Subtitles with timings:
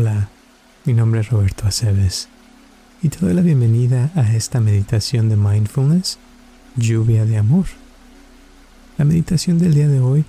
[0.00, 0.28] Hola,
[0.84, 2.28] mi nombre es Roberto Aceves
[3.02, 6.20] y te doy la bienvenida a esta meditación de mindfulness,
[6.76, 7.64] lluvia de amor.
[8.96, 10.24] La meditación del día de hoy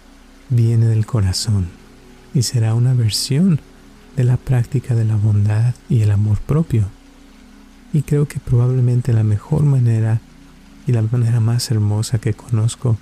[0.49, 1.67] viene del corazón
[2.33, 3.59] y será una versión
[4.17, 6.85] de la práctica de la bondad y el amor propio.
[7.93, 10.19] Y creo que probablemente la mejor manera
[10.87, 12.97] y la manera más hermosa que conozco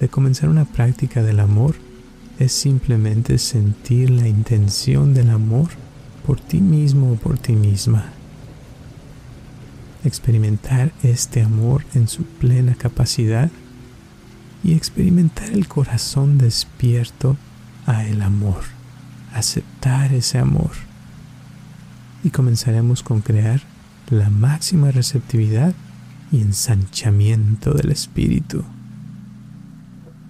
[0.00, 1.76] de comenzar una práctica del amor
[2.40, 5.68] es simplemente sentir la intención del amor
[6.28, 8.04] por ti mismo o por ti misma.
[10.04, 13.50] Experimentar este amor en su plena capacidad
[14.62, 17.38] y experimentar el corazón despierto
[17.86, 18.60] a el amor,
[19.32, 20.72] aceptar ese amor.
[22.22, 23.62] Y comenzaremos con crear
[24.10, 25.72] la máxima receptividad
[26.30, 28.64] y ensanchamiento del espíritu,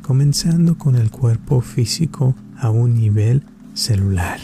[0.02, 3.42] comenzando con el cuerpo físico a un nivel
[3.74, 4.38] celular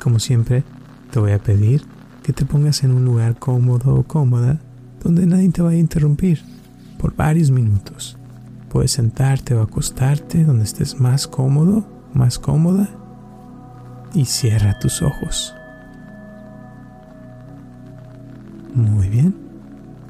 [0.00, 0.64] como siempre,
[1.10, 1.84] te voy a pedir
[2.22, 4.58] que te pongas en un lugar cómodo o cómoda
[5.02, 6.42] donde nadie te vaya a interrumpir
[6.98, 8.18] por varios minutos.
[8.68, 12.88] Puedes sentarte o acostarte donde estés más cómodo, más cómoda
[14.14, 15.54] y cierra tus ojos.
[18.74, 19.34] Muy bien.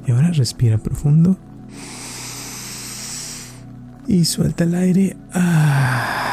[0.05, 1.37] Y ahora respira profundo.
[4.07, 5.17] Y suelta el aire.
[5.33, 6.30] Ah.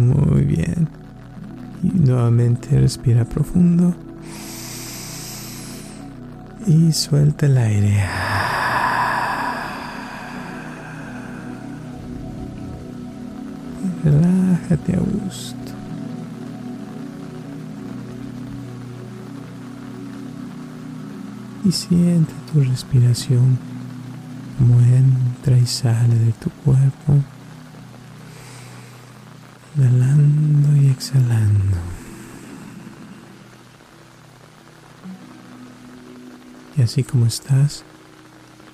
[0.00, 0.88] Muy bien.
[1.82, 3.94] Y nuevamente respira profundo.
[6.66, 8.04] Y suelta el aire.
[14.02, 15.56] relájate a gusto.
[21.64, 23.58] Y siente tu respiración
[24.58, 27.22] como entra y sale de tu cuerpo
[29.76, 31.76] inhalando y exhalando.
[36.76, 37.84] Y así como estás,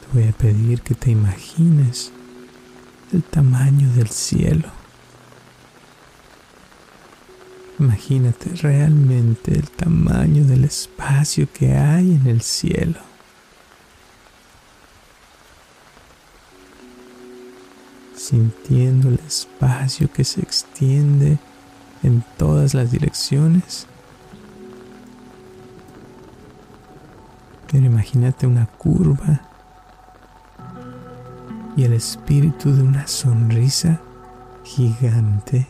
[0.01, 2.12] te voy a pedir que te imagines
[3.12, 4.69] el tamaño del cielo.
[7.79, 13.06] Imagínate realmente el tamaño del espacio que hay en el cielo.
[18.26, 21.38] Sintiendo el espacio que se extiende
[22.03, 23.87] en todas las direcciones.
[27.70, 29.42] Pero imagínate una curva
[31.76, 34.00] y el espíritu de una sonrisa
[34.64, 35.69] gigante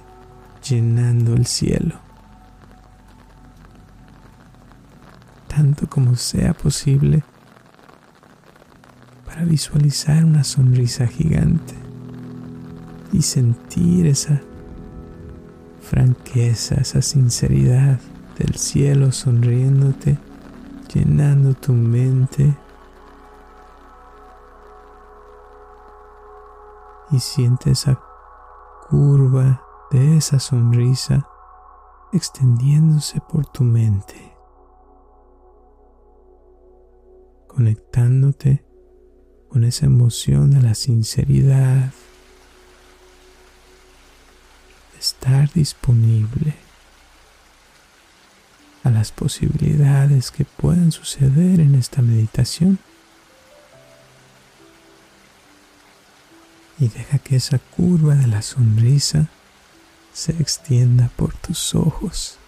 [0.67, 1.97] llenando el cielo.
[5.47, 7.23] Tanto como sea posible
[9.27, 11.86] para visualizar una sonrisa gigante
[13.17, 14.43] y sentir esa
[15.81, 17.99] franqueza, esa sinceridad
[18.39, 20.19] del cielo sonriéndote,
[20.93, 22.55] llenando tu mente.
[27.11, 27.99] Y siente esa
[28.91, 31.27] curva de esa sonrisa
[32.13, 34.37] extendiéndose por tu mente,
[37.49, 38.67] conectándote
[39.49, 41.93] con esa emoción de la sinceridad,
[45.07, 46.55] estar disponible
[48.83, 52.79] a las posibilidades que puedan suceder en esta meditación.
[56.79, 59.29] Y deja que esa curva de la sonrisa
[60.13, 62.39] se extienda por tus ojos.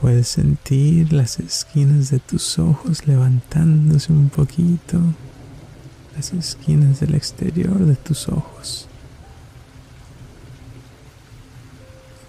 [0.00, 4.98] Puedes sentir las esquinas de tus ojos levantándose un poquito,
[6.16, 8.88] las esquinas del exterior de tus ojos.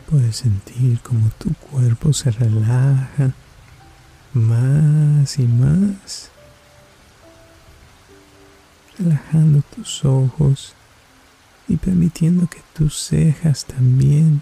[0.10, 3.34] Puedes sentir como tu cuerpo se relaja
[4.34, 6.30] más y más,
[9.00, 10.74] relajando tus ojos
[11.68, 14.42] y permitiendo que tus cejas también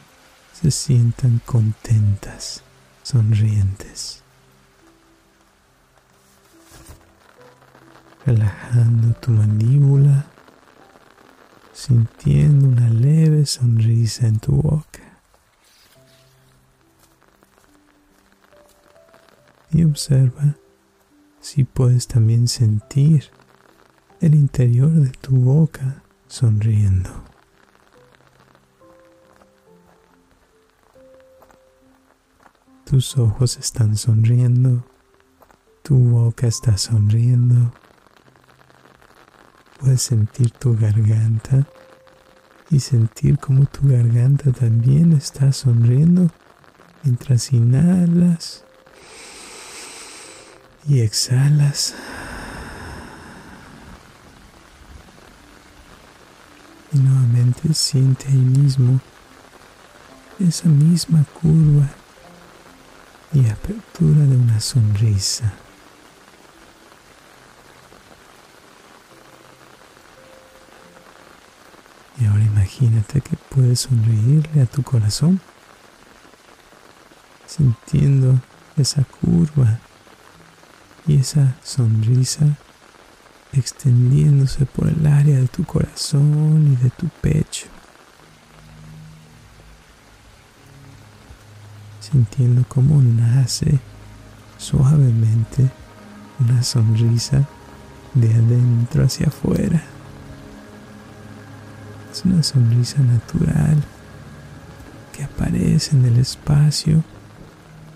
[0.59, 2.61] se sientan contentas,
[3.03, 4.23] sonrientes.
[8.25, 10.25] relajando tu mandíbula,
[11.73, 15.02] sintiendo una leve sonrisa en tu boca.
[19.73, 20.55] Y observa
[21.39, 23.31] si puedes también sentir
[24.21, 27.09] el interior de tu boca sonriendo.
[32.85, 34.85] Tus ojos están sonriendo,
[35.81, 37.73] tu boca está sonriendo.
[39.79, 41.67] Puedes sentir tu garganta
[42.69, 46.29] y sentir como tu garganta también está sonriendo
[47.03, 48.63] mientras inhalas
[50.87, 51.95] y exhalas.
[56.91, 58.99] Y nuevamente siente ahí mismo
[60.39, 61.89] esa misma curva
[63.33, 65.53] y apertura de una sonrisa.
[72.19, 75.41] Y ahora imagínate que puedes sonreírle a tu corazón,
[77.47, 78.39] sintiendo
[78.77, 79.79] esa curva
[81.07, 82.45] y esa sonrisa
[83.53, 87.67] extendiéndose por el área de tu corazón y de tu pecho.
[91.99, 93.79] Sintiendo cómo nace
[94.57, 95.69] suavemente
[96.39, 97.47] una sonrisa
[98.13, 99.83] de adentro hacia afuera.
[102.11, 103.83] Es una sonrisa natural
[105.11, 107.03] que aparece en el espacio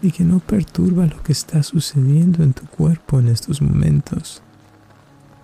[0.01, 4.41] y que no perturba lo que está sucediendo en tu cuerpo en estos momentos,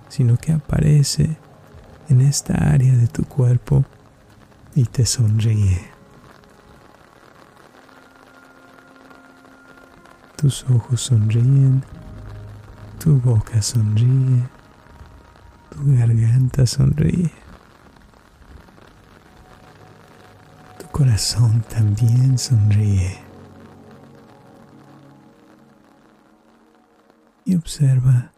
[0.10, 1.38] sino que aparece
[2.10, 3.86] en esta área de tu cuerpo
[4.76, 5.82] y te sonríe.
[10.36, 11.84] Tus ojos sonríen,
[13.00, 14.44] tu boca sonríe,
[15.70, 17.32] tu garganta sonríe.
[20.80, 23.23] Tu corazón también sonríe.
[27.56, 28.32] Observa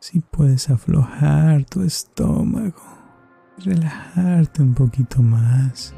[0.00, 2.82] si puedes aflojar tu estómago,
[3.58, 5.94] relajarte un poquito más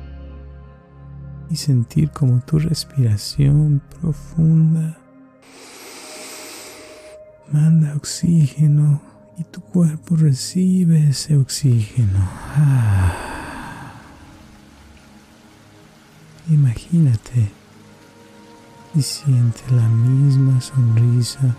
[1.50, 4.96] y sentir como tu respiración profunda
[7.52, 9.00] manda oxígeno
[9.38, 12.20] y tu cuerpo recibe ese oxígeno.
[12.56, 13.12] Ah.
[16.48, 17.50] Imagínate
[18.94, 21.56] y siente la misma sonrisa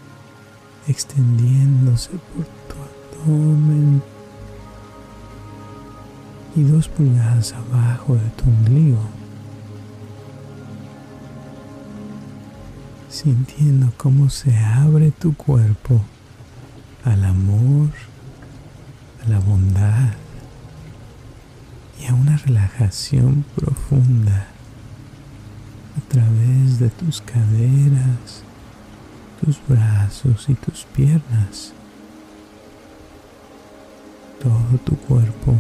[0.88, 4.02] extendiéndose por tu abdomen
[6.56, 9.02] y dos pulgadas abajo de tu ombligo,
[13.10, 16.02] sintiendo cómo se abre tu cuerpo
[17.04, 17.90] al amor,
[19.24, 20.14] a la bondad
[22.02, 24.48] y a una relajación profunda
[25.98, 28.44] a través de tus caderas,
[29.48, 31.72] tus brazos y tus piernas.
[34.44, 35.56] Todo tu cuerpo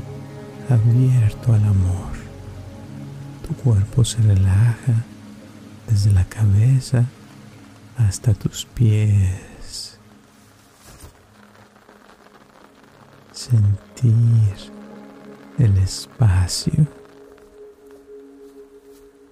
[0.69, 2.11] abierto al amor.
[3.47, 5.05] Tu cuerpo se relaja
[5.87, 7.05] desde la cabeza
[7.97, 9.97] hasta tus pies.
[13.31, 14.53] Sentir
[15.59, 16.85] el espacio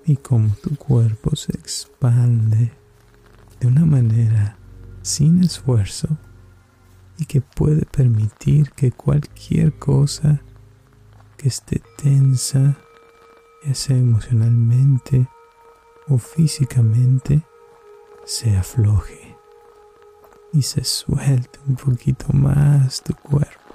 [0.06, 2.85] y cómo tu cuerpo se expande
[3.66, 4.58] de una manera
[5.02, 6.08] sin esfuerzo
[7.18, 10.40] y que puede permitir que cualquier cosa
[11.36, 12.78] que esté tensa,
[13.66, 15.28] ya sea emocionalmente
[16.08, 17.42] o físicamente,
[18.24, 19.36] se afloje
[20.54, 23.74] y se suelte un poquito más tu cuerpo,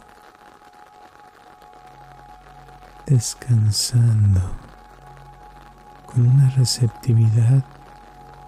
[3.08, 4.40] descansando
[6.06, 7.64] con una receptividad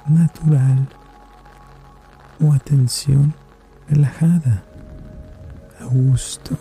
[0.07, 0.89] natural
[2.43, 3.33] o atención
[3.89, 4.63] relajada,
[5.81, 6.57] a gusto.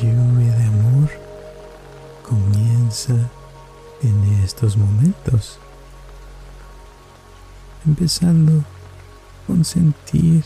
[0.00, 1.10] Lluvia de amor
[2.22, 3.14] comienza
[4.02, 5.58] en estos momentos,
[7.86, 8.64] empezando
[9.46, 10.42] con sentir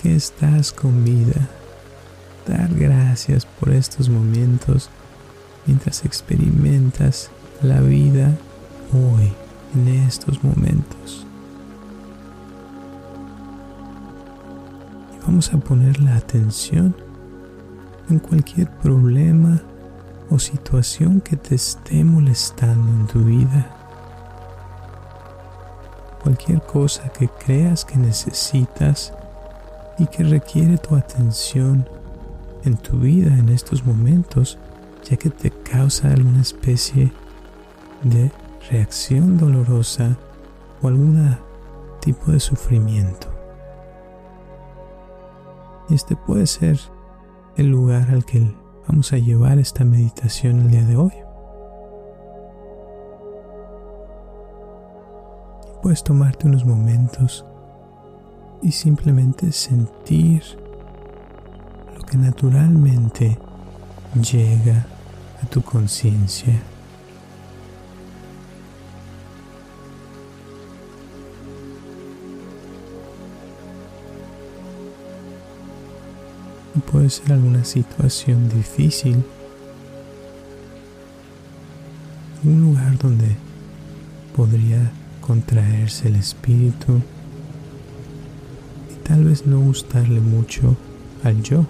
[0.00, 1.48] que estás con vida.
[2.46, 4.90] Dar gracias por estos momentos
[5.66, 7.30] mientras experimentas
[7.62, 8.30] la vida
[8.92, 9.32] hoy,
[9.74, 11.26] en estos momentos.
[15.16, 17.07] Y vamos a poner la atención
[18.10, 19.62] en cualquier problema
[20.30, 23.74] o situación que te esté molestando en tu vida.
[26.22, 29.12] Cualquier cosa que creas que necesitas
[29.98, 31.88] y que requiere tu atención
[32.64, 34.58] en tu vida en estos momentos,
[35.08, 37.12] ya que te causa alguna especie
[38.02, 38.30] de
[38.70, 40.16] reacción dolorosa
[40.82, 41.36] o algún
[42.00, 43.28] tipo de sufrimiento.
[45.88, 46.78] Y este puede ser
[47.58, 48.54] el lugar al que
[48.86, 51.12] vamos a llevar esta meditación el día de hoy.
[55.82, 57.44] Puedes tomarte unos momentos
[58.62, 60.42] y simplemente sentir
[61.96, 63.36] lo que naturalmente
[64.22, 64.86] llega
[65.42, 66.62] a tu conciencia.
[76.90, 79.22] Puede ser alguna situación difícil,
[82.44, 83.36] un lugar donde
[84.36, 87.00] podría contraerse el espíritu
[88.90, 90.76] y tal vez no gustarle mucho
[91.24, 91.64] al yo.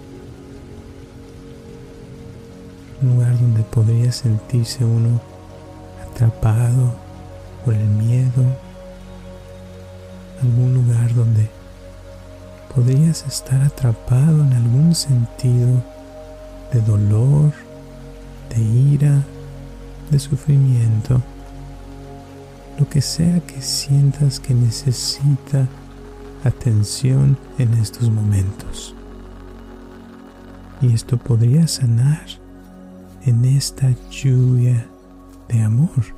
[3.00, 5.20] Un lugar donde podría sentirse uno
[6.02, 6.94] atrapado
[7.64, 8.44] por el miedo.
[10.42, 11.48] Algún lugar donde
[12.74, 15.82] podrías estar atrapado en algún sentido
[16.72, 17.52] de dolor,
[18.54, 19.22] de ira,
[20.10, 21.20] de sufrimiento,
[22.78, 25.66] lo que sea que sientas que necesita
[26.44, 28.94] atención en estos momentos.
[30.80, 32.26] Y esto podría sanar
[33.24, 34.86] en esta lluvia
[35.48, 36.17] de amor.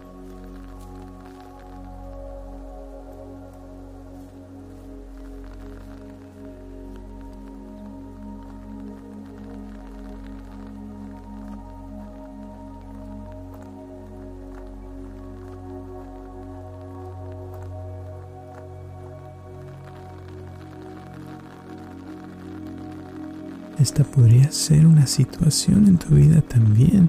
[23.81, 27.09] Esta podría ser una situación en tu vida también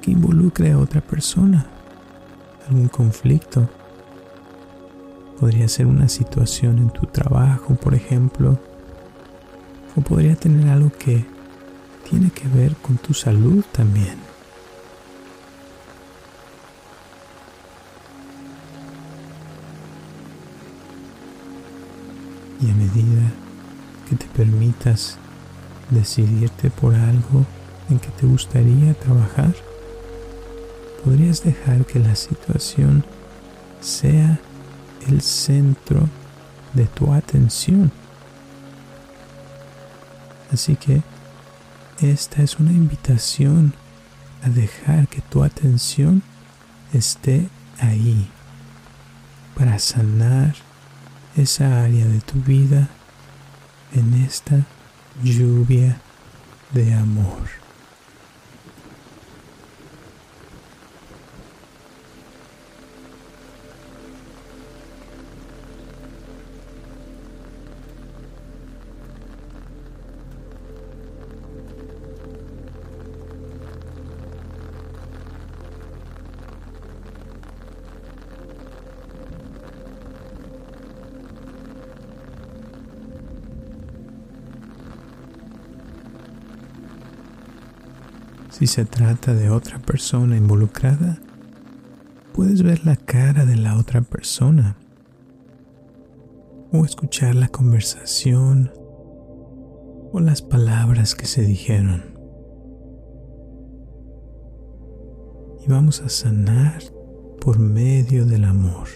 [0.00, 1.66] que involucre a otra persona,
[2.68, 3.68] algún conflicto.
[5.40, 8.60] Podría ser una situación en tu trabajo, por ejemplo,
[9.96, 11.24] o podría tener algo que
[12.08, 14.18] tiene que ver con tu salud también.
[22.60, 23.32] Y a medida
[24.08, 25.18] que te permitas
[25.90, 27.46] decidirte por algo
[27.90, 29.54] en que te gustaría trabajar,
[31.04, 33.04] podrías dejar que la situación
[33.80, 34.40] sea
[35.08, 36.08] el centro
[36.74, 37.92] de tu atención.
[40.52, 41.02] Así que
[42.00, 43.72] esta es una invitación
[44.42, 46.22] a dejar que tu atención
[46.92, 48.28] esté ahí
[49.56, 50.54] para sanar
[51.36, 52.88] esa área de tu vida
[53.94, 54.66] en esta
[55.22, 56.00] lluvia
[56.72, 57.65] de amor.
[88.58, 91.18] Si se trata de otra persona involucrada,
[92.32, 94.78] puedes ver la cara de la otra persona
[96.72, 98.72] o escuchar la conversación
[100.10, 102.02] o las palabras que se dijeron.
[105.62, 106.82] Y vamos a sanar
[107.42, 108.88] por medio del amor.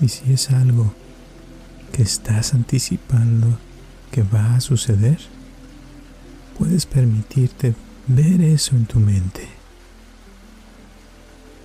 [0.00, 0.92] Y si es algo
[1.92, 3.58] que estás anticipando
[4.10, 5.18] que va a suceder,
[6.58, 7.74] puedes permitirte
[8.06, 9.48] ver eso en tu mente.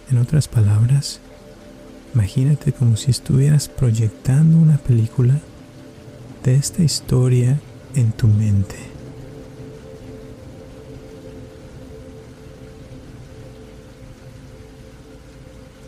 [0.09, 1.19] En otras palabras,
[2.13, 5.39] imagínate como si estuvieras proyectando una película
[6.43, 7.59] de esta historia
[7.95, 8.77] en tu mente.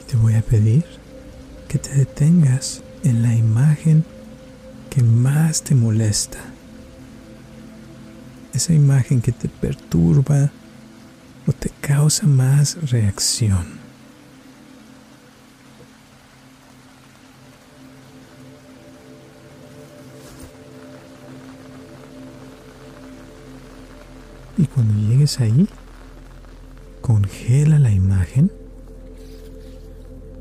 [0.07, 1.02] Te voy a pedir
[1.73, 4.05] que te detengas en la imagen
[4.91, 6.37] que más te molesta.
[8.53, 10.51] Esa imagen que te perturba
[11.47, 13.65] o te causa más reacción.
[24.59, 25.67] Y cuando llegues ahí,
[27.01, 28.51] congela la imagen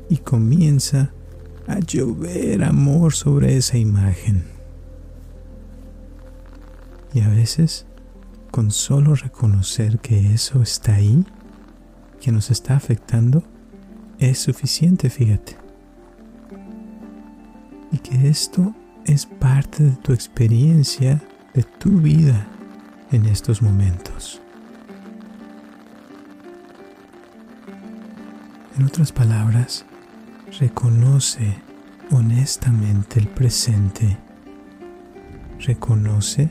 [0.09, 1.11] y comienza
[1.67, 4.43] a llover amor sobre esa imagen.
[7.13, 7.85] Y a veces,
[8.51, 11.25] con solo reconocer que eso está ahí,
[12.19, 13.43] que nos está afectando,
[14.19, 15.57] es suficiente, fíjate.
[17.91, 18.73] Y que esto
[19.05, 21.21] es parte de tu experiencia,
[21.53, 22.47] de tu vida
[23.11, 24.41] en estos momentos.
[28.77, 29.85] En otras palabras,
[30.59, 31.55] reconoce
[32.11, 34.17] honestamente el presente.
[35.59, 36.49] Reconoce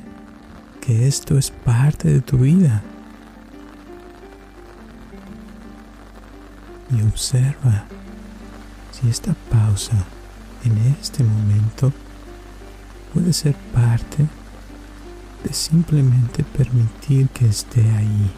[0.81, 2.83] que esto es parte de tu vida.
[6.91, 7.85] Y observa
[8.91, 10.05] si esta pausa
[10.65, 11.93] en este momento
[13.15, 14.27] puede ser parte
[15.45, 18.31] de simplemente permitir que esté ahí.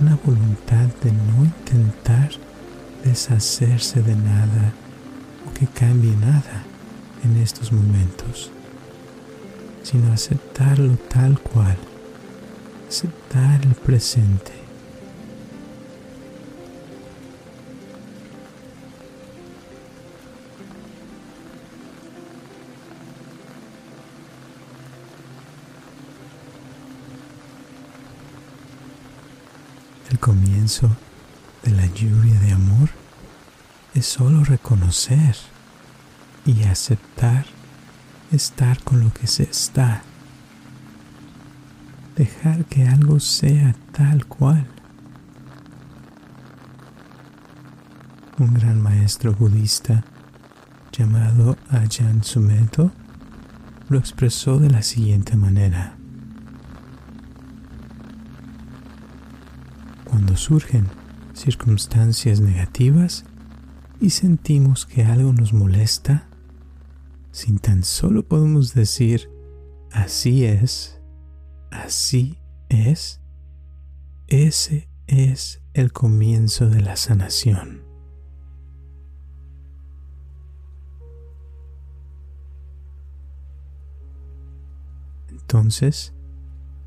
[0.00, 2.30] Una voluntad de no intentar
[3.04, 4.72] deshacerse de nada
[5.46, 6.64] o que cambie nada
[7.24, 8.50] en estos momentos,
[9.82, 11.76] sino aceptarlo tal cual,
[12.88, 14.52] aceptar el presente.
[30.10, 30.88] El comienzo
[31.62, 32.88] de la lluvia de amor
[33.94, 35.36] es solo reconocer
[36.46, 37.44] y aceptar
[38.32, 40.02] estar con lo que se está.
[42.16, 44.66] Dejar que algo sea tal cual.
[48.38, 50.04] Un gran maestro budista
[50.90, 52.90] llamado Ajahn Sumedho
[53.88, 55.96] lo expresó de la siguiente manera.
[60.04, 60.88] Cuando surgen
[61.34, 63.24] circunstancias negativas
[64.02, 66.28] y sentimos que algo nos molesta,
[67.30, 69.30] sin tan solo podemos decir,
[69.92, 71.00] así es,
[71.70, 72.36] así
[72.68, 73.20] es,
[74.26, 77.84] ese es el comienzo de la sanación.
[85.28, 86.12] Entonces,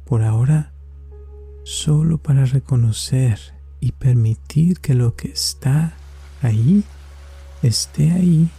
[0.04, 0.74] por ahora,
[1.64, 3.40] solo para reconocer
[3.80, 5.94] y permitir que lo que está
[6.42, 6.84] ahí
[7.68, 8.50] esté ahí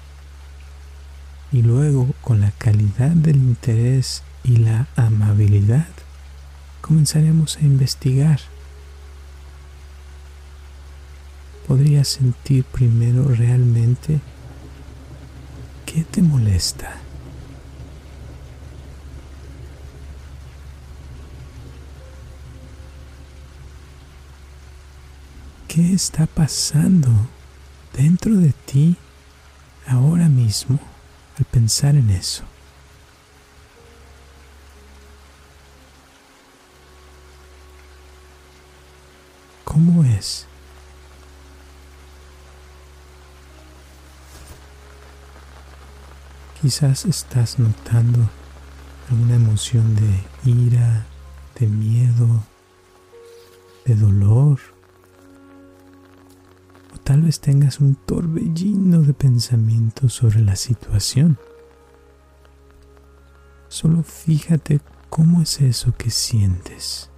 [1.52, 5.88] y luego con la calidad del interés y la amabilidad
[6.80, 8.40] comenzaremos a investigar.
[11.66, 14.20] Podrías sentir primero realmente
[15.84, 16.96] qué te molesta.
[25.66, 27.10] ¿Qué está pasando
[27.96, 28.96] dentro de ti
[29.86, 30.78] ahora mismo
[31.38, 32.44] al pensar en eso?
[39.64, 40.46] ¿Cómo es?
[46.60, 48.28] Quizás estás notando
[49.10, 51.06] alguna emoción de ira,
[51.58, 52.42] de miedo,
[53.84, 54.75] de dolor
[57.16, 61.38] Tal vez tengas un torbellino de pensamientos sobre la situación.
[63.68, 67.08] Solo fíjate cómo es eso que sientes.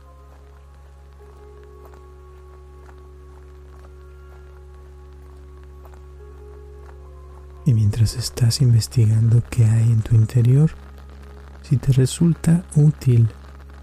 [7.67, 10.71] Y mientras estás investigando qué hay en tu interior,
[11.63, 13.29] si te resulta útil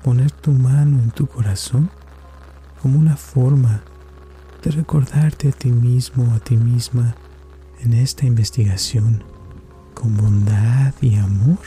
[0.02, 1.90] poner tu mano en tu corazón
[2.82, 3.84] como una forma
[4.66, 7.16] de recordarte a ti mismo o a ti misma
[7.82, 9.24] en esta investigación
[9.94, 11.60] con bondad y amor.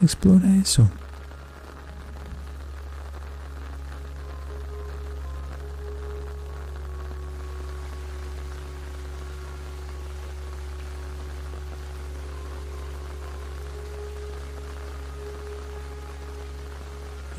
[0.00, 0.88] Explora eso.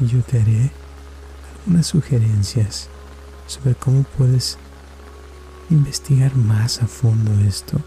[0.02, 0.70] Y yo te haré
[1.64, 2.90] algunas sugerencias
[3.48, 4.58] sobre cómo puedes
[5.70, 7.80] investigar más a fondo esto,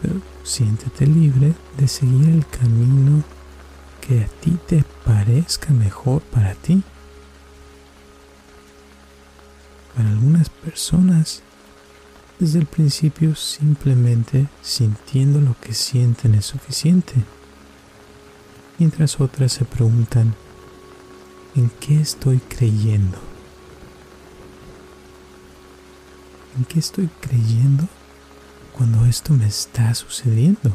[0.00, 3.22] pero siéntete libre de seguir el camino
[4.00, 6.82] que a ti te parezca mejor para ti.
[9.94, 11.42] Para algunas personas,
[12.38, 17.14] desde el principio simplemente sintiendo lo que sienten es suficiente,
[18.78, 20.34] mientras otras se preguntan,
[21.54, 23.31] ¿en qué estoy creyendo?
[26.56, 27.88] ¿En qué estoy creyendo
[28.76, 30.70] cuando esto me está sucediendo?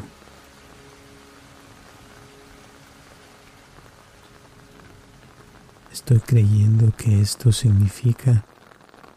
[5.92, 8.44] ¿Estoy creyendo que esto significa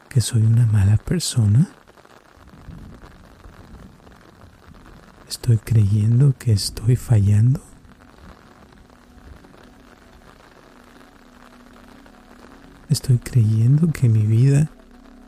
[0.07, 1.67] que soy una mala persona?
[5.27, 7.59] ¿Estoy creyendo que estoy fallando?
[12.89, 14.69] ¿Estoy creyendo que mi vida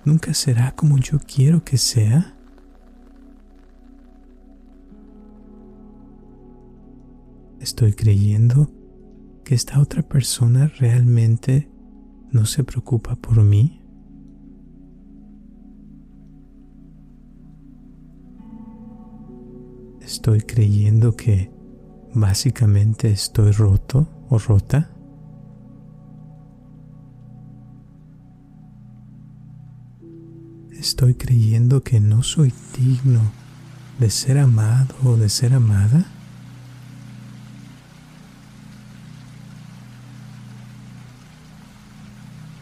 [0.06, 2.36] nunca será como yo quiero que sea?
[7.60, 8.70] ¿Estoy creyendo
[9.44, 11.70] que esta otra persona realmente
[12.32, 13.84] no se preocupa por mí?
[20.14, 21.52] estoy creyendo que
[22.14, 24.93] básicamente estoy roto o rota?
[31.24, 33.22] Creyendo que no soy digno
[33.98, 36.06] de ser amado o de ser amada?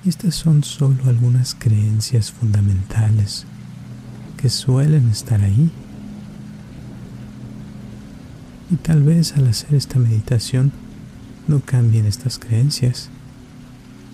[0.05, 3.47] Estas son solo algunas creencias fundamentales
[4.37, 5.71] que suelen estar ahí
[8.69, 10.71] y tal vez al hacer esta meditación
[11.47, 13.09] no cambien estas creencias.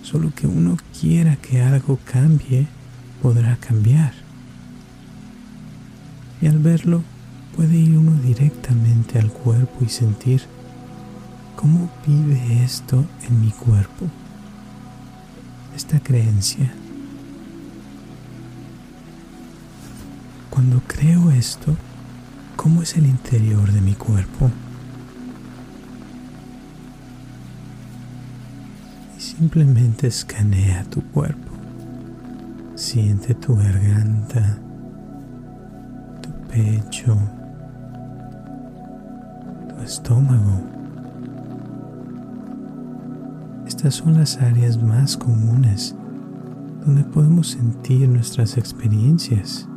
[0.04, 2.68] Solo que uno quiera que algo cambie,
[3.22, 4.27] podrá cambiar.
[6.42, 7.04] Y al verlo,
[7.56, 10.42] puede ir uno directamente al cuerpo y sentir
[11.56, 14.06] cómo vive esto en mi cuerpo.
[15.76, 16.72] Esta creencia.
[20.52, 21.76] Cuando creo esto,
[22.56, 24.52] cómo es el interior de mi cuerpo.
[29.18, 31.52] Y simplemente escanea tu cuerpo.
[32.76, 34.60] Siente tu garganta,
[36.48, 37.18] pecho,
[39.70, 40.62] tu estómago.
[43.68, 45.96] Estas son las áreas más comunes
[46.86, 49.68] donde podemos sentir nuestras experiencias.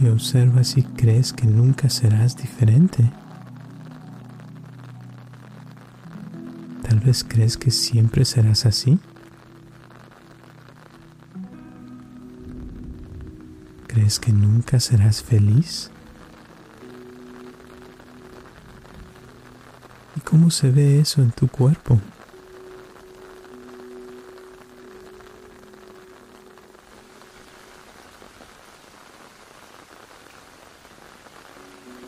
[0.00, 3.10] y observa si crees que nunca serás diferente.
[6.82, 8.98] Tal vez crees que siempre serás así.
[14.16, 15.90] ¿Crees que nunca serás feliz?
[20.16, 22.00] ¿Y cómo se ve eso en tu cuerpo?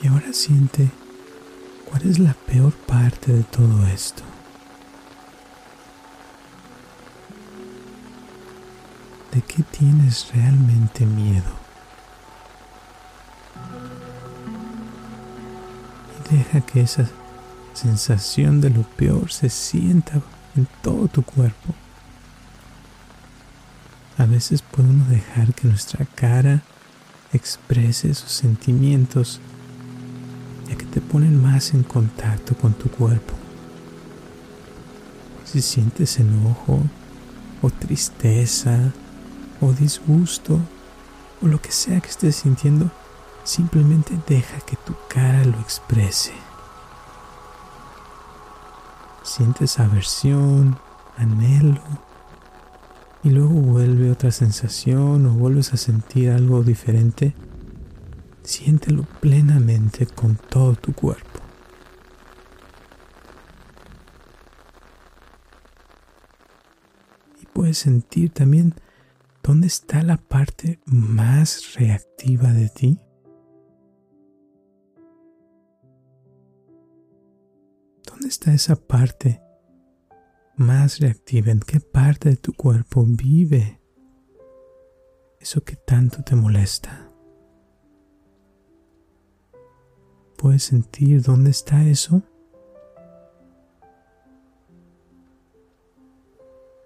[0.09, 0.89] ahora siente
[1.85, 4.23] cuál es la peor parte de todo esto.
[9.35, 11.68] ¿De qué tienes realmente miedo?
[16.31, 17.09] Deja que esa
[17.75, 20.21] sensación de lo peor se sienta
[20.57, 21.75] en todo tu cuerpo.
[24.17, 26.63] A veces podemos dejar que nuestra cara
[27.33, 29.41] exprese sus sentimientos
[30.69, 33.35] ya que te ponen más en contacto con tu cuerpo.
[35.45, 36.83] Si sientes enojo
[37.63, 38.93] o tristeza
[39.61, 40.61] o disgusto
[41.41, 42.91] o lo que sea que estés sintiendo,
[43.49, 46.33] simplemente deja que tu cara lo exprese.
[49.23, 50.79] Sientes aversión,
[51.17, 51.83] anhelo,
[53.25, 57.35] y luego vuelve otra sensación o vuelves a sentir algo diferente
[58.49, 61.41] Siéntelo plenamente con todo tu cuerpo.
[67.43, 68.75] Y puedes sentir también
[69.43, 72.99] dónde está la parte más reactiva de ti.
[78.39, 79.43] Está esa parte
[80.57, 81.51] más reactiva?
[81.51, 83.81] ¿En qué parte de tu cuerpo vive
[85.41, 87.11] eso que tanto te molesta?
[90.37, 92.23] ¿Puedes sentir dónde está eso?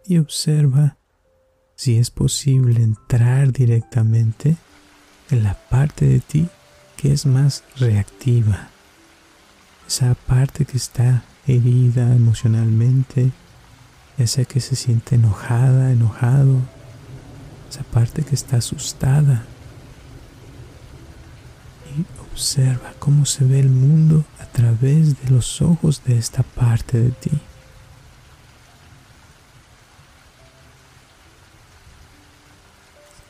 [0.07, 0.97] Y observa
[1.75, 4.57] si es posible entrar directamente
[5.31, 6.49] en la parte de ti
[6.97, 8.71] que es más reactiva,
[9.87, 13.33] esa parte que está herida emocionalmente,
[14.19, 16.59] esa que se siente enojada, enojado,
[17.71, 19.45] esa parte que está asustada.
[21.97, 26.99] Y observa cómo se ve el mundo a través de los ojos de esta parte
[26.99, 27.31] de ti.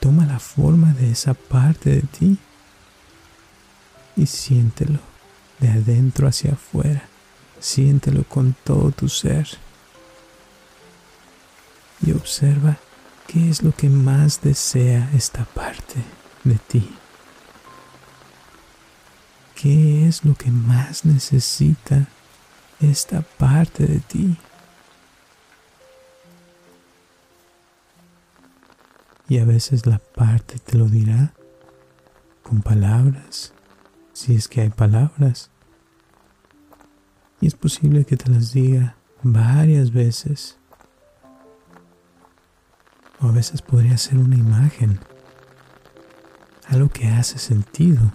[0.01, 2.38] Toma la forma de esa parte de ti
[4.16, 4.98] y siéntelo
[5.61, 7.12] de adentro hacia afuera.
[7.62, 9.48] Siéntelo con todo tu ser.
[12.05, 12.77] Y observa
[13.29, 16.03] qué es lo que más desea esta parte
[16.42, 16.90] de ti.
[19.55, 22.09] ¿Qué es lo que más necesita
[22.81, 24.37] esta parte de ti?
[29.29, 31.33] Y a veces la parte te lo dirá
[32.42, 33.53] con palabras,
[34.12, 35.51] si es que hay palabras.
[37.42, 40.59] Y es posible que te las diga varias veces.
[43.20, 45.00] O a veces podría ser una imagen,
[46.68, 48.12] algo que hace sentido.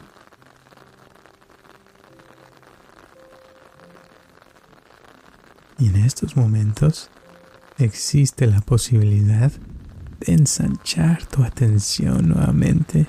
[5.77, 7.09] Y en estos momentos
[7.77, 9.51] existe la posibilidad
[10.21, 13.07] ensanchar tu atención nuevamente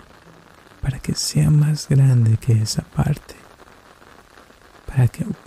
[0.82, 3.37] para que sea más grande que esa parte,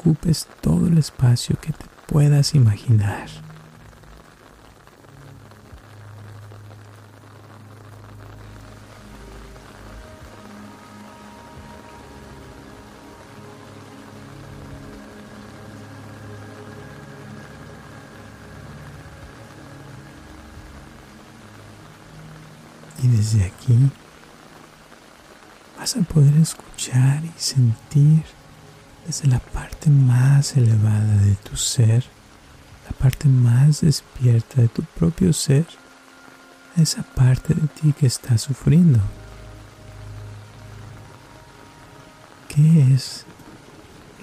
[0.01, 3.27] ocupes todo el espacio que te puedas imaginar.
[23.03, 23.77] Y desde aquí
[25.77, 28.23] vas a poder escuchar y sentir
[29.11, 32.05] desde la parte más elevada de tu ser,
[32.89, 35.65] la parte más despierta de tu propio ser,
[36.77, 39.01] esa parte de ti que está sufriendo.
[42.47, 43.25] ¿Qué es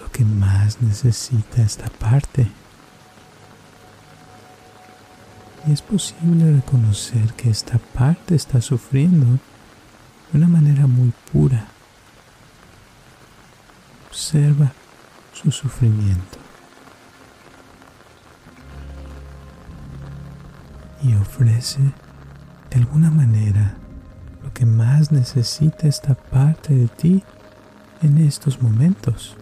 [0.01, 2.51] lo que más necesita esta parte?
[5.66, 9.27] Y es posible reconocer que esta parte está sufriendo
[10.33, 11.66] de una manera muy pura.
[14.28, 14.70] Observa
[15.32, 16.36] su sufrimiento.
[21.02, 21.80] Y ofrece
[22.68, 23.74] de alguna manera
[24.42, 27.22] lo que más necesita esta parte de ti
[28.02, 29.34] en estos momentos.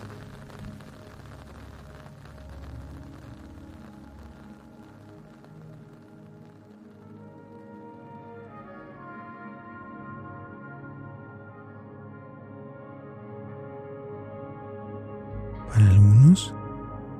[15.68, 16.55] Para algunos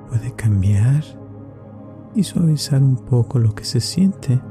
[0.09, 1.03] puede cambiar
[2.15, 4.41] y suavizar un poco lo que se siente.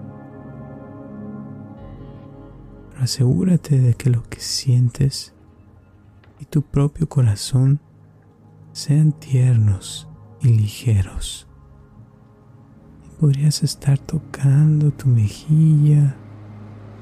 [2.91, 5.35] Pero asegúrate de que lo que sientes
[6.39, 7.81] y tu propio corazón
[8.73, 10.09] sean tiernos
[10.43, 11.49] y ligeros.
[13.19, 16.15] Podrías estar tocando tu mejilla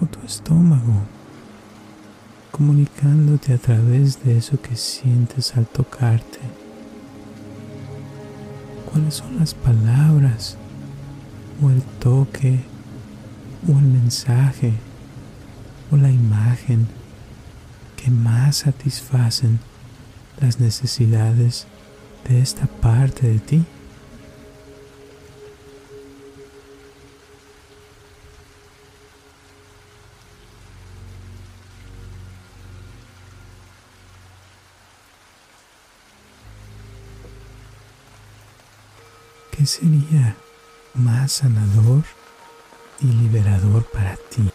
[0.00, 1.02] o tu estómago,
[2.52, 6.38] comunicándote a través de eso que sientes al tocarte
[8.94, 10.57] cuáles son las palabras
[11.61, 12.61] o el toque
[13.66, 14.72] o el mensaje
[15.90, 16.87] o la imagen
[17.96, 19.59] que más satisfacen
[20.40, 21.66] las necesidades
[22.28, 23.64] de esta parte de ti.
[39.75, 40.37] Sería
[40.95, 42.05] más sanador
[43.01, 44.49] y liberador para ti?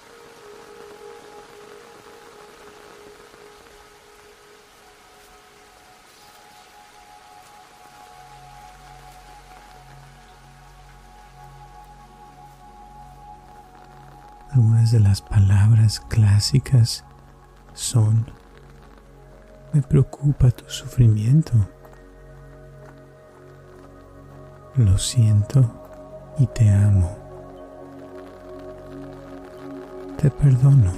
[14.51, 17.03] Algunas de las palabras clásicas
[17.73, 18.31] son,
[19.73, 21.67] me preocupa tu sufrimiento.
[24.79, 25.69] Lo siento
[26.37, 27.13] y te amo.
[30.15, 30.93] Te perdono.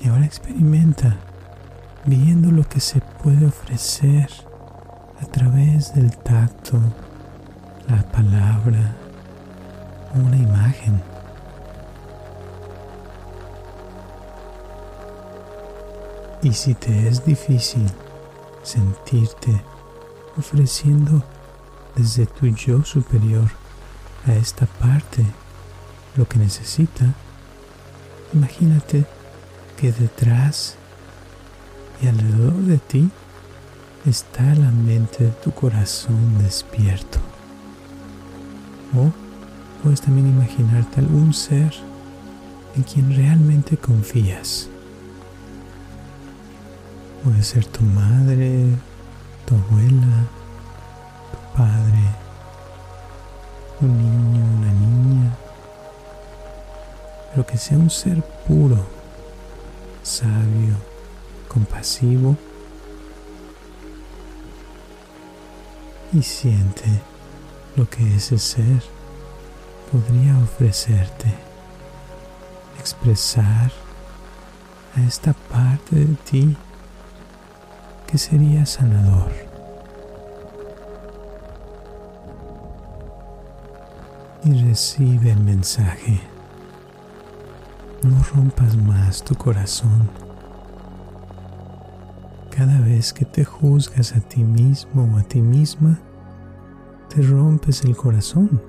[0.00, 1.18] Y ahora experimenta
[2.04, 4.28] viendo lo que se puede ofrecer
[5.22, 6.80] a través del tacto
[7.86, 8.96] la palabra
[10.16, 11.00] una imagen.
[16.46, 17.84] Y si te es difícil
[18.62, 19.60] sentirte
[20.38, 21.24] ofreciendo
[21.96, 23.50] desde tu yo superior
[24.28, 25.24] a esta parte
[26.14, 27.04] lo que necesita,
[28.32, 29.04] imagínate
[29.76, 30.76] que detrás
[32.00, 33.10] y alrededor de ti
[34.06, 37.18] está la mente de tu corazón despierto.
[38.94, 39.10] O
[39.82, 41.74] puedes también imaginarte algún ser
[42.76, 44.68] en quien realmente confías.
[47.26, 48.66] Puede ser tu madre,
[49.46, 50.28] tu abuela,
[51.32, 52.04] tu padre,
[53.80, 55.36] un niño, una niña,
[57.30, 58.78] pero que sea un ser puro,
[60.04, 60.76] sabio,
[61.48, 62.36] compasivo
[66.12, 67.02] y siente
[67.74, 68.84] lo que ese ser
[69.90, 71.34] podría ofrecerte,
[72.78, 73.72] expresar
[74.94, 76.56] a esta parte de ti
[78.18, 79.32] sería sanador.
[84.44, 86.20] Y recibe el mensaje.
[88.02, 90.08] No rompas más tu corazón.
[92.50, 95.98] Cada vez que te juzgas a ti mismo o a ti misma,
[97.08, 98.62] te rompes el corazón.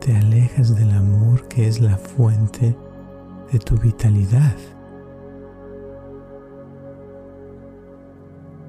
[0.00, 2.76] Te alejas del amor que es la fuente
[3.50, 4.54] de tu vitalidad.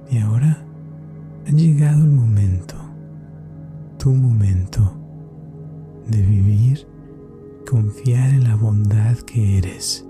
[0.10, 0.58] Y ahora
[1.48, 2.76] ha llegado el momento,
[3.98, 4.94] tu momento,
[6.08, 6.88] de vivir,
[7.70, 10.06] confiar en la bondad que eres.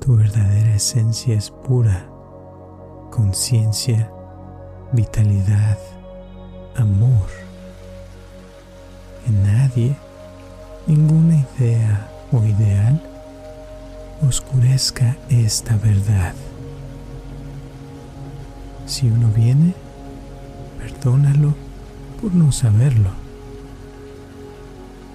[0.00, 2.08] Tu verdadera esencia es pura,
[3.10, 4.10] conciencia,
[4.92, 5.78] vitalidad,
[6.76, 7.28] amor.
[9.24, 9.96] Que nadie,
[10.86, 13.00] ninguna idea o ideal
[14.26, 16.34] oscurezca esta verdad.
[18.86, 19.74] Si uno viene,
[20.78, 21.54] perdónalo
[22.20, 23.10] por no saberlo.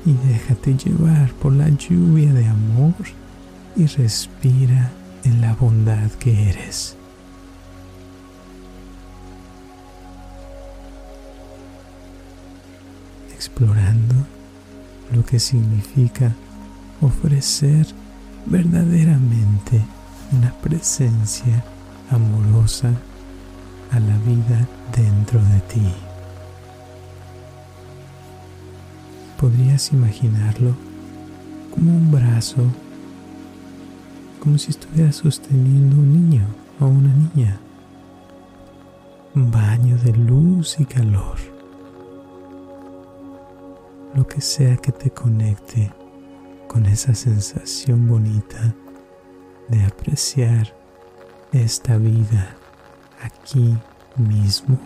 [0.06, 2.93] Y déjate llevar por la lluvia de amor
[3.75, 4.91] y respira
[5.23, 6.95] en la bondad que eres.
[13.34, 14.15] Explorando
[15.12, 16.34] lo que significa
[17.01, 17.88] ofrecer
[18.45, 19.82] verdaderamente
[20.32, 21.63] una presencia
[22.10, 22.91] amorosa
[23.91, 25.93] a la vida dentro de ti.
[29.39, 30.76] Podrías imaginarlo
[31.71, 32.63] como un brazo,
[34.39, 36.45] como si estuvieras sosteniendo un niño
[36.80, 37.60] o una niña.
[39.36, 41.38] Un baño de luz y calor.
[44.15, 45.91] Lo que sea que te conecte
[46.67, 48.73] con esa sensación bonita
[49.69, 50.73] de apreciar
[51.52, 52.58] esta vida
[53.21, 53.77] aquí
[54.15, 54.77] mismo.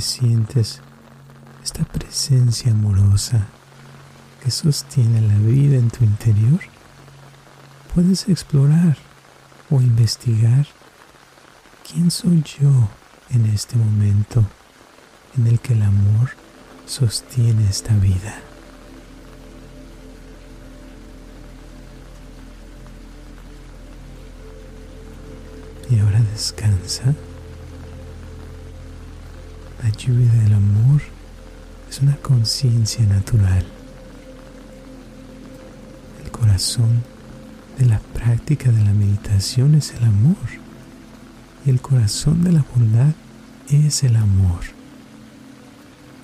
[0.00, 0.80] Sientes
[1.62, 3.46] esta presencia amorosa
[4.42, 6.60] que sostiene la vida en tu interior,
[7.94, 8.96] puedes explorar
[9.70, 10.66] o investigar
[11.90, 12.88] quién soy yo
[13.30, 14.44] en este momento
[15.36, 16.30] en el que el amor
[16.86, 18.40] sostiene esta vida.
[25.90, 27.14] Y ahora descansa
[29.96, 31.00] lluvia del amor
[31.88, 33.64] es una conciencia natural.
[36.24, 37.02] El corazón
[37.78, 40.36] de la práctica de la meditación es el amor.
[41.64, 43.12] Y el corazón de la bondad
[43.68, 44.60] es el amor.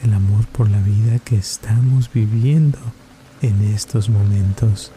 [0.03, 2.79] El amor por la vida que estamos viviendo
[3.41, 4.93] en estos momentos.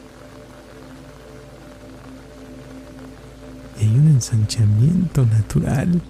[3.79, 6.01] Y hay un ensanchamiento natural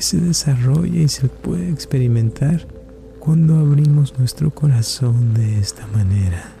[0.00, 2.66] se desarrolla y se puede experimentar
[3.18, 6.52] cuando abrimos nuestro corazón de esta manera.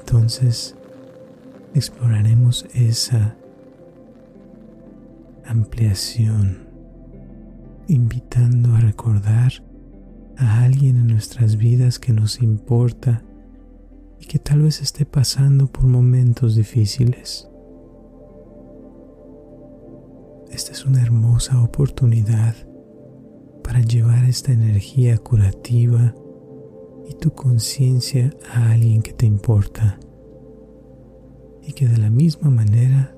[0.00, 0.74] Entonces
[1.74, 3.36] exploraremos esa
[5.44, 6.66] ampliación,
[7.86, 9.52] invitando a recordar
[10.36, 13.22] a alguien en nuestras vidas que nos importa
[14.20, 17.48] y que tal vez esté pasando por momentos difíciles.
[20.56, 22.54] Esta es una hermosa oportunidad
[23.62, 26.14] para llevar esta energía curativa
[27.06, 29.98] y tu conciencia a alguien que te importa.
[31.62, 33.14] Y que de la misma manera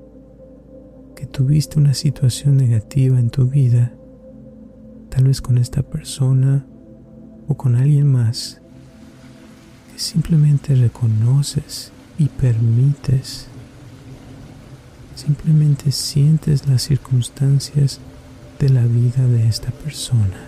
[1.15, 3.95] que tuviste una situación negativa en tu vida,
[5.09, 6.67] tal vez con esta persona
[7.47, 8.61] o con alguien más,
[9.93, 13.47] que simplemente reconoces y permites,
[15.19, 17.99] simplemente sientes las circunstancias
[18.61, 20.39] de la vida de esta persona.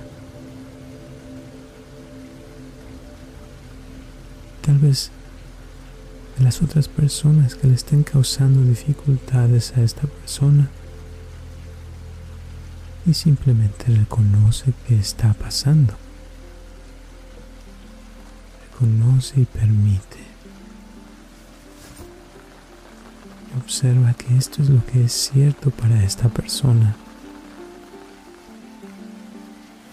[4.62, 5.10] Tal vez
[6.38, 10.70] de las otras personas que le estén causando dificultades a esta persona
[13.06, 15.94] y simplemente reconoce que está pasando.
[18.70, 20.29] Reconoce y permite.
[23.58, 26.94] Observa que esto es lo que es cierto para esta persona.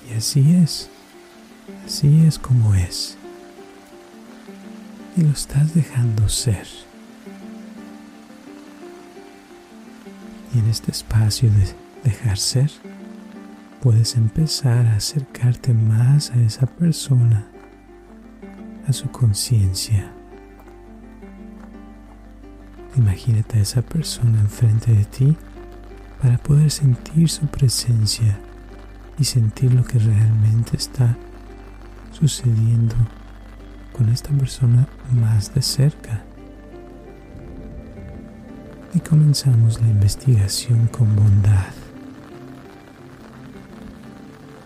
[0.09, 0.89] Y así es.
[1.85, 3.17] Así es como es.
[5.15, 6.67] Y lo estás dejando ser.
[10.53, 12.71] Y en este espacio de dejar ser,
[13.81, 17.47] puedes empezar a acercarte más a esa persona,
[18.87, 20.16] a su conciencia.
[22.97, 25.37] Imagínate a esa persona enfrente de ti
[26.19, 28.39] para poder sentir su presencia
[29.19, 31.15] y sentir lo que realmente está
[32.11, 32.95] sucediendo
[33.93, 36.23] con esta persona más de cerca.
[38.95, 41.73] Y comenzamos la investigación con bondad.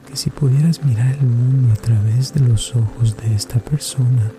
[0.08, 4.32] Que si pudieras mirar el mundo a través de los ojos de esta persona,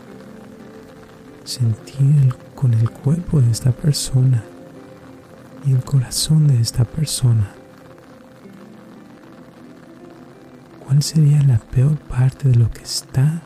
[1.45, 4.45] sentir con el cuerpo de esta persona
[5.67, 7.51] y el corazón de esta persona,
[10.87, 13.43] ¿cuál sería la peor parte de lo que está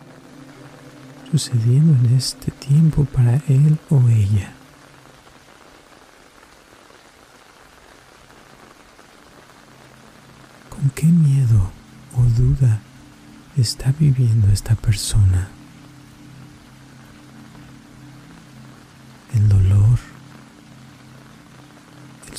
[1.31, 4.53] sucediendo en este tiempo para él o ella?
[10.69, 11.71] ¿Con qué miedo
[12.19, 12.81] o duda
[13.57, 15.49] está viviendo esta persona?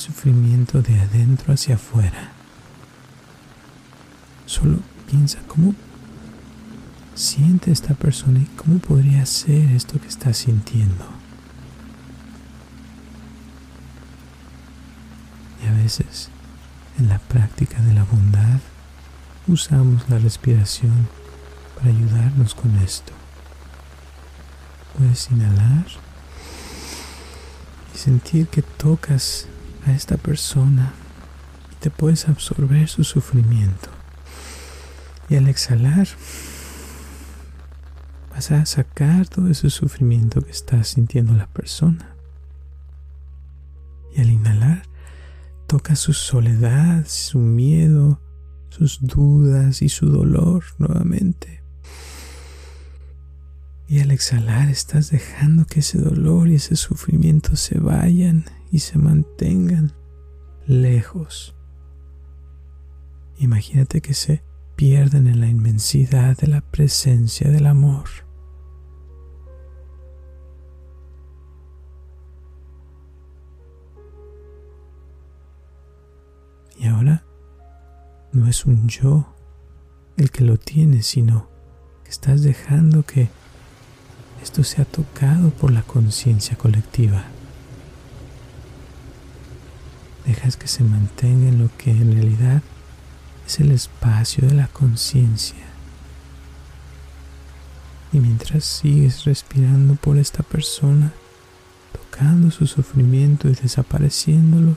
[0.08, 2.32] Sufrimiento de adentro hacia afuera.
[4.46, 4.78] Solo
[5.10, 5.74] piensa cómo
[7.14, 11.04] siente esta persona y cómo podría ser esto que está sintiendo.
[15.62, 16.30] Y a veces,
[16.98, 18.60] en la práctica de la bondad,
[19.46, 21.06] usamos la respiración
[21.76, 23.12] para ayudarnos con esto.
[24.96, 25.84] Puedes inhalar
[27.94, 29.48] y sentir que tocas
[29.86, 30.92] a esta persona
[31.72, 33.88] y te puedes absorber su sufrimiento.
[35.28, 36.08] Y al exhalar,
[38.30, 42.14] vas a sacar todo ese sufrimiento que está sintiendo la persona.
[44.14, 44.82] Y al inhalar,
[45.66, 48.20] toca su soledad, su miedo,
[48.70, 51.62] sus dudas y su dolor nuevamente.
[53.90, 58.98] Y al exhalar estás dejando que ese dolor y ese sufrimiento se vayan y se
[58.98, 59.94] mantengan
[60.66, 61.56] lejos.
[63.38, 64.42] Imagínate que se
[64.76, 68.08] pierden en la inmensidad de la presencia del amor.
[76.78, 77.24] Y ahora
[78.32, 79.34] no es un yo
[80.18, 81.48] el que lo tiene, sino
[82.04, 83.30] que estás dejando que
[84.42, 87.24] esto sea tocado por la conciencia colectiva.
[90.26, 92.62] Dejas que se mantenga en lo que en realidad
[93.46, 95.64] es el espacio de la conciencia.
[98.12, 101.12] Y mientras sigues respirando por esta persona,
[101.92, 104.76] tocando su sufrimiento y desapareciéndolo,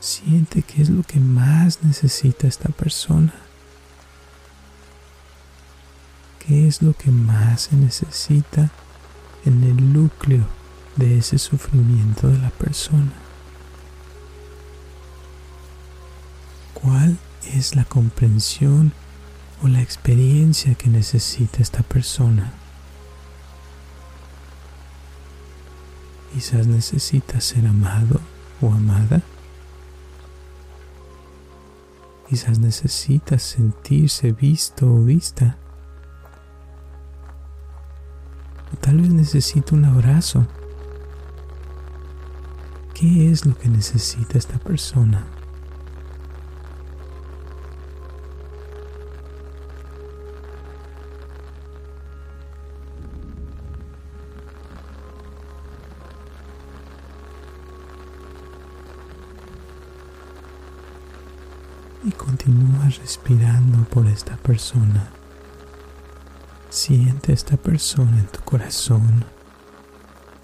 [0.00, 3.34] siente qué es lo que más necesita esta persona.
[6.48, 8.72] ¿Qué es lo que más se necesita
[9.44, 10.44] en el núcleo
[10.96, 13.12] de ese sufrimiento de la persona?
[16.82, 17.18] cuál
[17.54, 18.92] es la comprensión
[19.62, 22.52] o la experiencia que necesita esta persona.
[26.32, 28.20] Quizás necesita ser amado
[28.60, 29.22] o amada.
[32.28, 35.56] Quizás necesitas sentirse visto o vista.
[38.80, 40.46] Tal vez necesita un abrazo.
[42.94, 45.26] ¿Qué es lo que necesita esta persona?
[62.04, 65.17] y continúa respirando por esta persona.
[66.78, 69.24] Siente a esta persona en tu corazón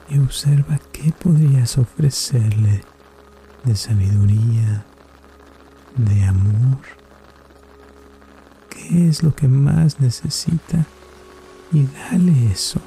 [0.08, 2.82] y observa qué podrías ofrecerle
[3.62, 4.84] de sabiduría,
[5.94, 6.80] de amor.
[8.68, 10.84] ¿Qué es lo que más necesita?
[11.72, 12.80] Y dale eso.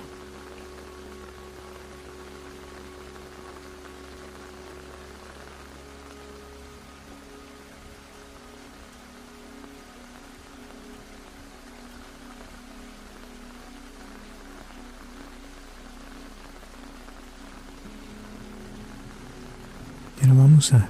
[20.58, 20.89] A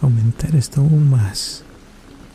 [0.00, 1.64] aumentar esto aún más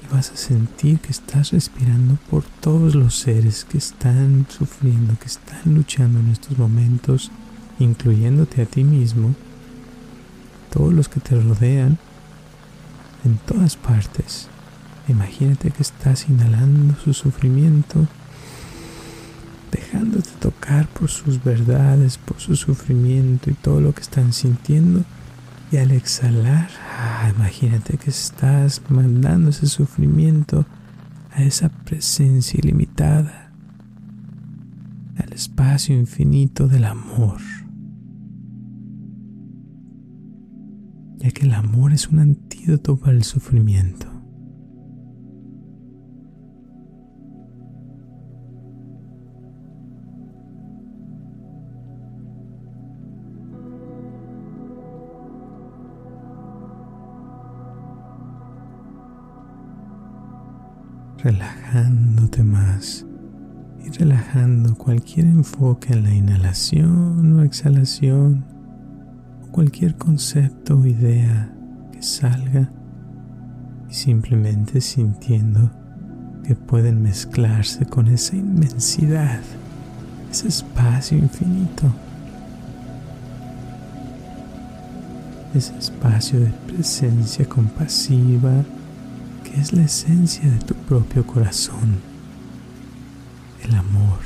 [0.04, 5.28] y vas a sentir que estás respirando por todos los seres que están sufriendo, que
[5.28, 7.32] están luchando en estos momentos,
[7.80, 9.34] incluyéndote a ti mismo,
[10.74, 11.98] todos los que te rodean,
[13.24, 14.50] en todas partes.
[15.08, 18.08] Imagínate que estás inhalando su sufrimiento,
[19.72, 25.06] dejándote tocar por sus verdades, por su sufrimiento y todo lo que están sintiendo
[25.76, 30.66] y al exhalar, ah, imagínate que estás mandando ese sufrimiento
[31.34, 33.52] a esa presencia ilimitada,
[35.18, 37.42] al espacio infinito del amor.
[41.18, 44.15] Ya que el amor es un antídoto para el sufrimiento.
[61.26, 63.04] Relajándote más
[63.84, 68.46] y relajando cualquier enfoque en la inhalación o exhalación
[69.42, 71.52] o cualquier concepto o idea
[71.92, 72.70] que salga
[73.90, 75.72] y simplemente sintiendo
[76.44, 79.42] que pueden mezclarse con esa inmensidad,
[80.30, 81.92] ese espacio infinito,
[85.56, 88.64] ese espacio de presencia compasiva
[89.60, 92.02] es la esencia de tu propio corazón,
[93.64, 94.20] el amor.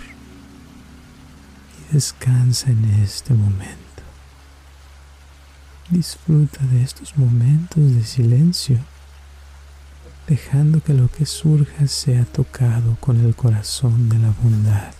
[1.89, 3.77] Y descansa en este momento.
[5.89, 8.79] Disfruta de estos momentos de silencio,
[10.27, 14.98] dejando que lo que surja sea tocado con el corazón de la bondad.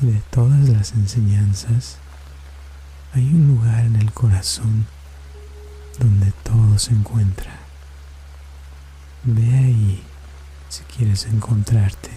[0.00, 1.98] De todas las enseñanzas,
[3.14, 4.86] hay un lugar en el corazón
[5.98, 7.52] donde todo se encuentra.
[9.24, 10.02] Ve ahí
[10.68, 12.10] si quieres encontrarte.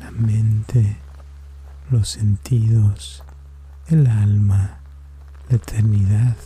[0.00, 0.96] La mente,
[1.90, 3.24] los sentidos,
[3.88, 4.78] el alma,
[5.48, 6.36] la eternidad,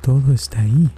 [0.00, 0.90] todo está ahí.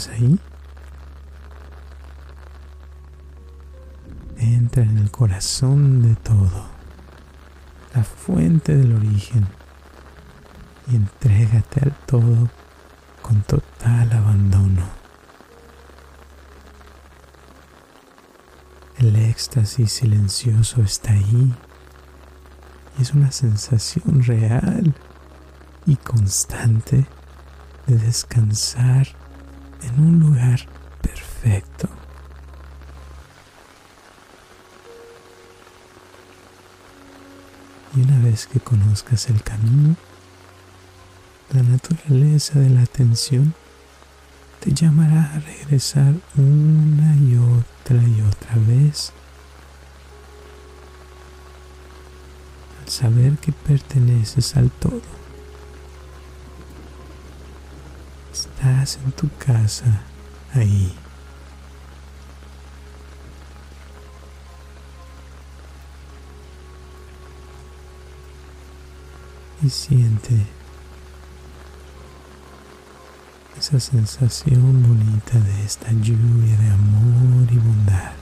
[0.00, 0.38] ¿Estás ahí?
[4.38, 6.64] Entra en el corazón de todo,
[7.94, 9.46] la fuente del origen,
[10.90, 12.48] y entrégate al todo
[13.20, 14.88] con total abandono.
[18.96, 21.54] El éxtasis silencioso está ahí
[22.98, 24.94] y es una sensación real
[25.84, 27.04] y constante
[27.86, 29.19] de descansar
[29.82, 30.60] en un lugar
[31.02, 31.88] perfecto.
[37.96, 39.96] Y una vez que conozcas el camino,
[41.52, 43.54] la naturaleza de la atención
[44.60, 49.12] te llamará a regresar una y otra y otra vez
[52.82, 55.00] al saber que perteneces al todo.
[58.60, 59.86] Estás en tu casa,
[60.52, 60.92] ahí.
[69.62, 70.34] Y siente
[73.58, 78.12] esa sensación bonita de esta lluvia de amor y bondad.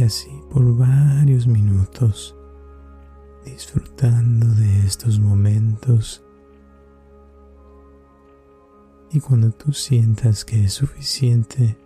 [0.00, 2.34] Así por varios minutos
[3.44, 6.24] disfrutando de estos momentos
[9.12, 11.78] y cuando tú sientas que es suficiente,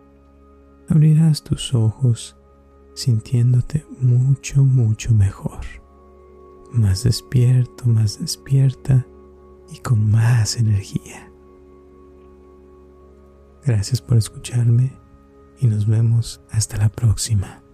[0.89, 2.37] abrirás tus ojos
[2.95, 5.67] sintiéndote mucho, mucho mejor,
[6.73, 9.07] más despierto, más despierta
[9.75, 11.31] y con más energía.
[13.65, 14.93] Gracias por escucharme
[15.59, 17.66] y nos vemos hasta la próxima.